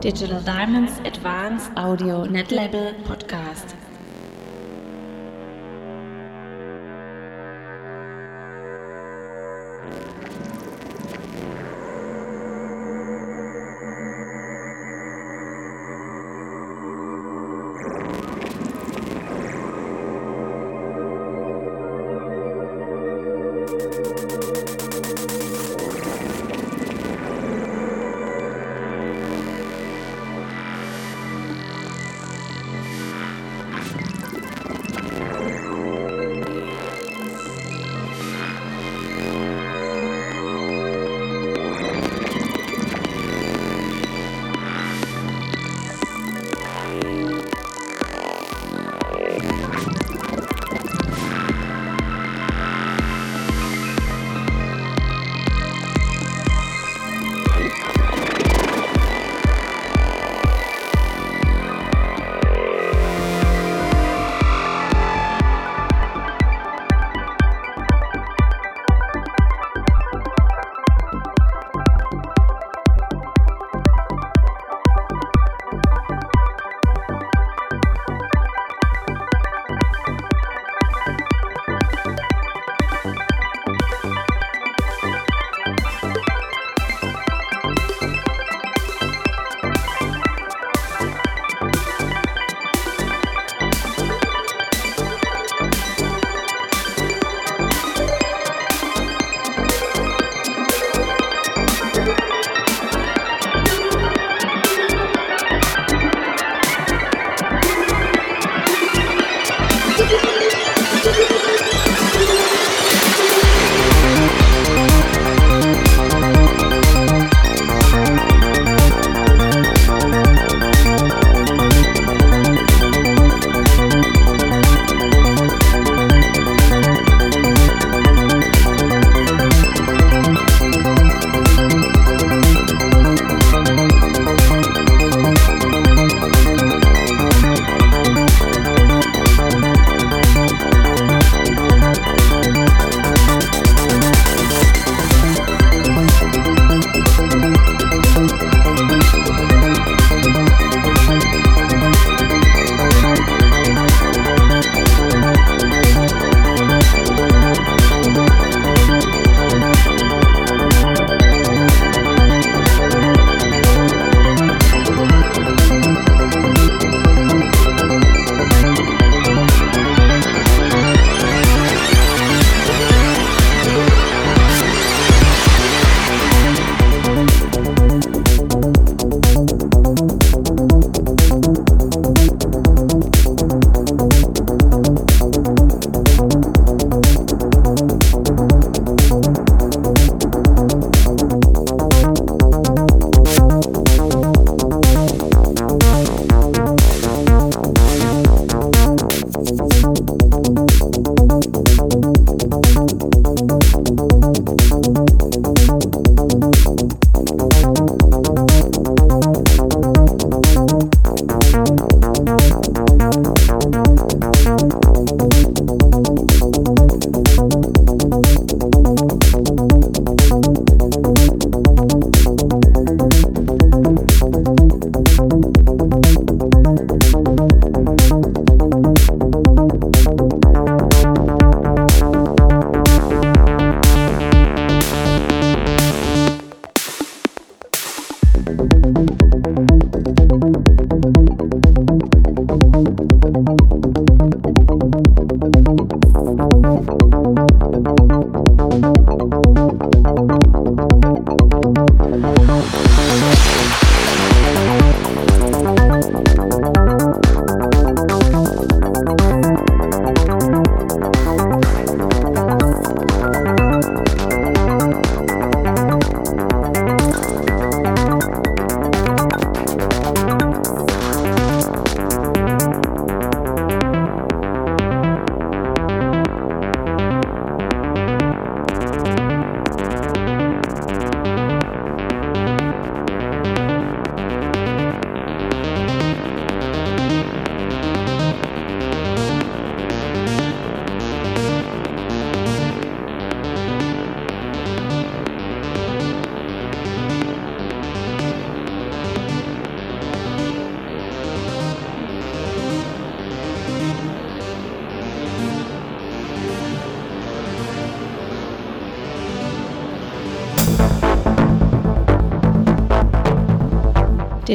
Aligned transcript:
Digital 0.00 0.40
Diamonds 0.42 0.98
Advanced 1.06 1.70
Audio 1.74 2.26
Netlabel 2.26 3.02
Podcast. 3.04 3.85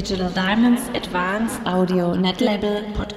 Digital 0.02 0.32
Diamonds 0.32 0.88
Advanced 0.96 1.62
Audio 1.68 2.16
Netlabel 2.16 2.92
Podcast. 2.96 3.11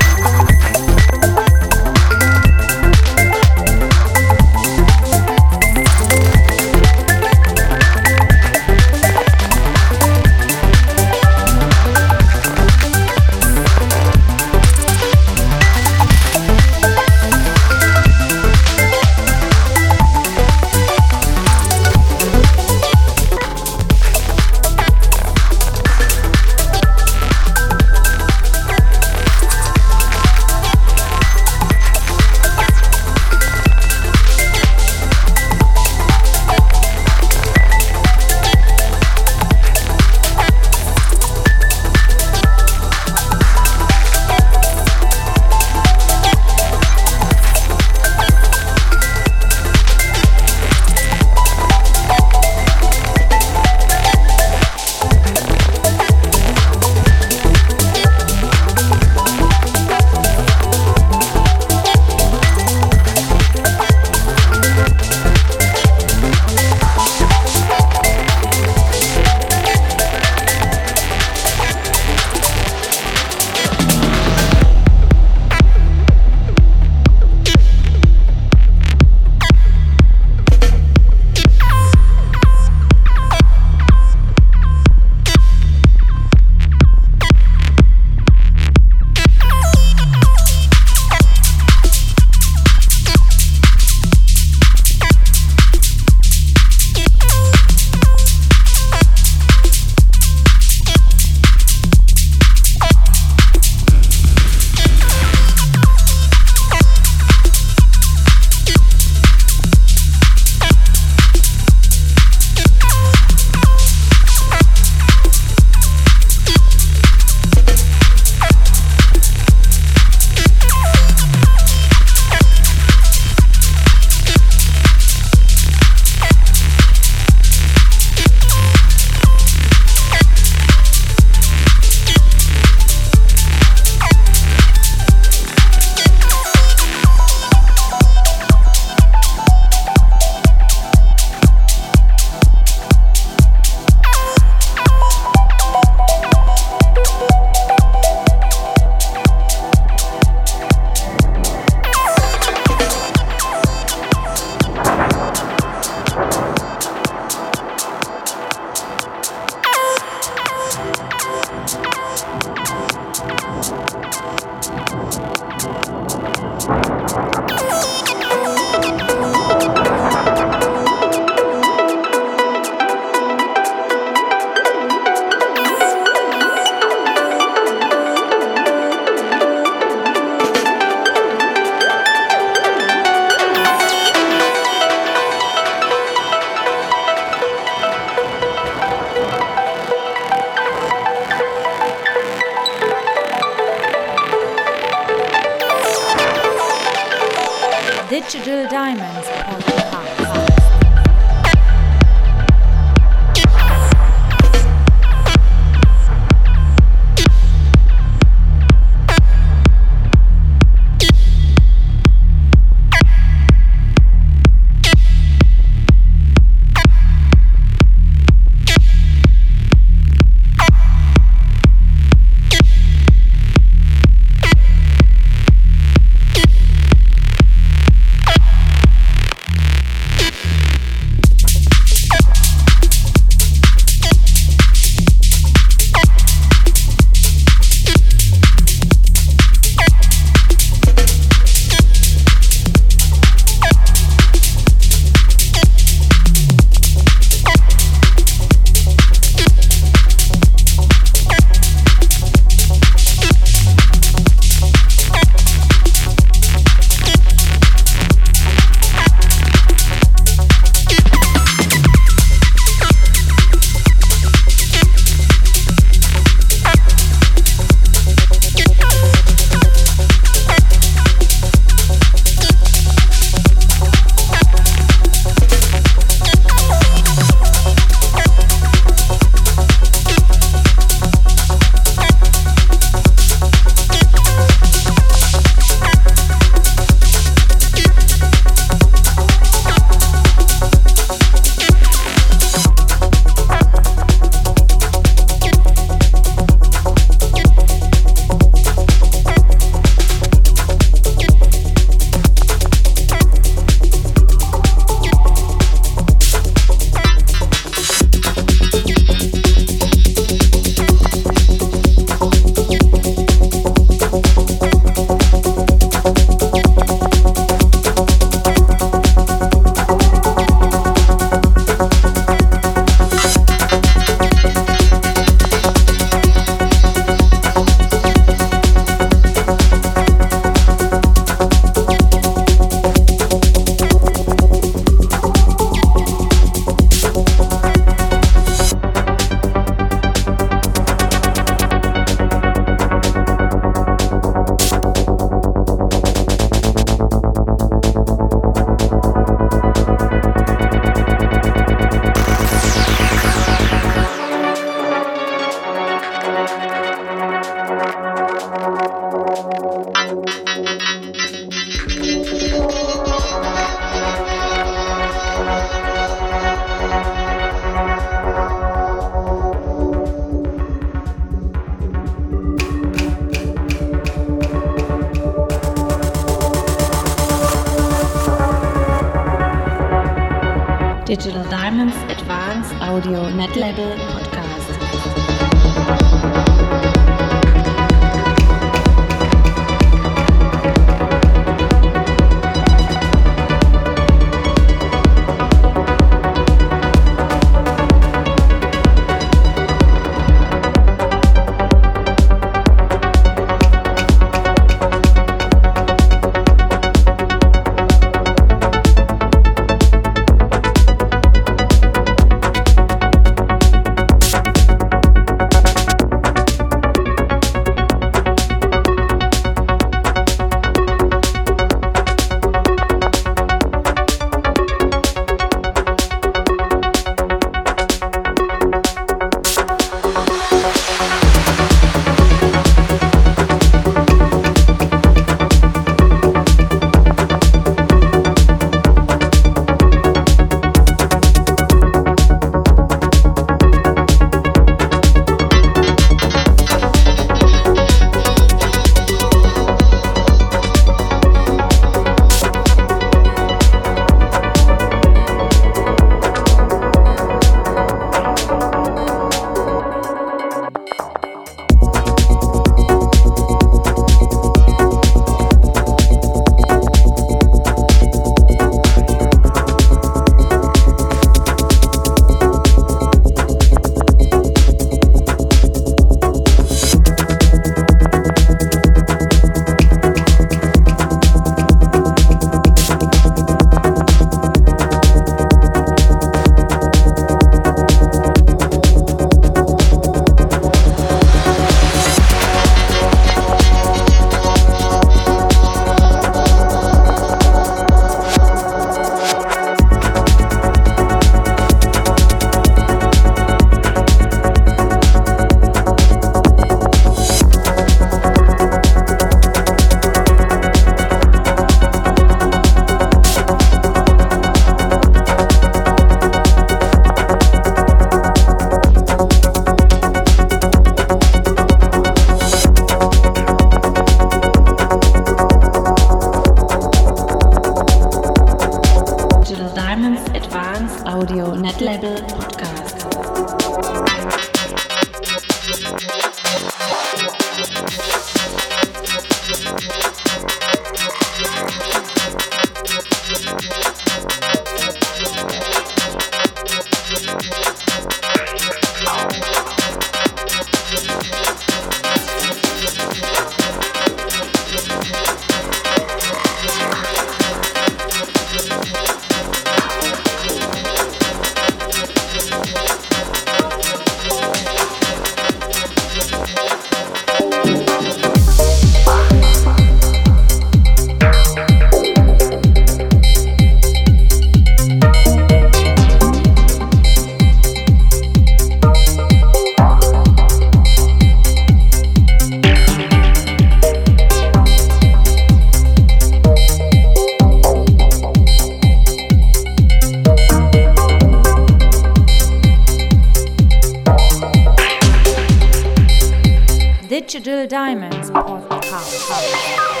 Digital 597.31 597.65
Diamonds 597.65 598.29
Podcast. 598.29 600.00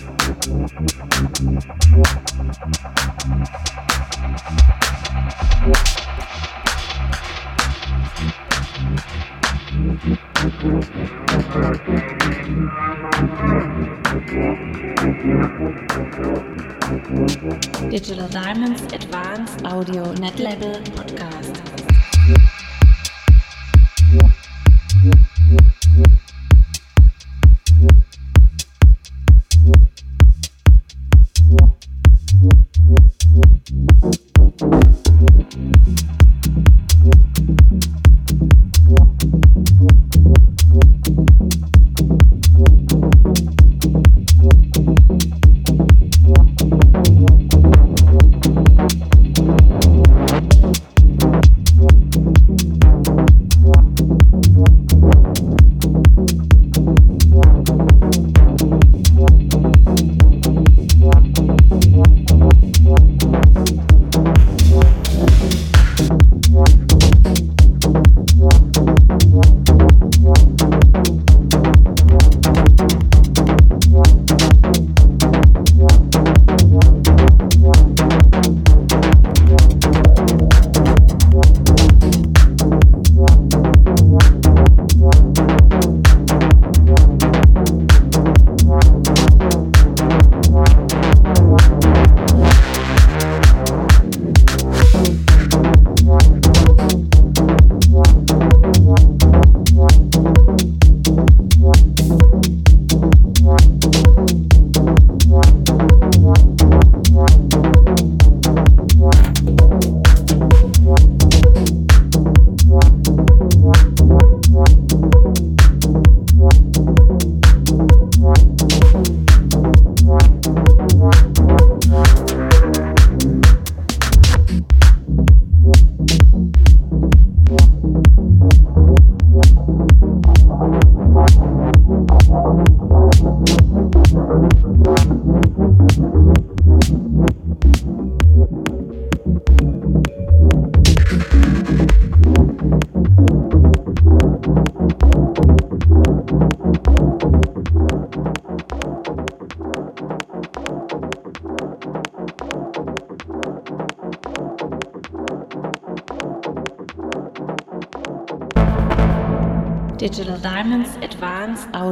you. 0.00 0.01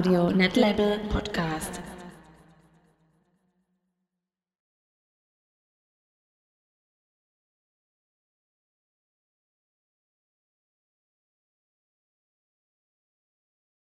Audio 0.00 0.30
Netlabel 0.32 0.76
Podcast. 0.78 0.89